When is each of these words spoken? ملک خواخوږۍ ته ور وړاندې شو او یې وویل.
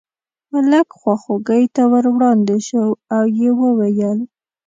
ملک 0.51 0.87
خواخوږۍ 0.99 1.63
ته 1.75 1.83
ور 1.91 2.05
وړاندې 2.13 2.57
شو 2.67 2.85
او 3.15 3.23
یې 3.39 3.49
وویل. 3.61 4.19